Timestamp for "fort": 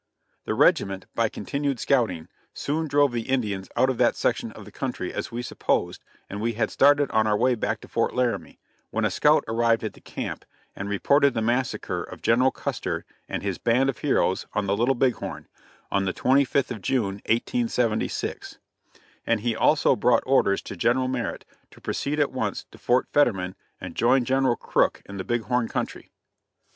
7.87-8.15, 22.79-23.05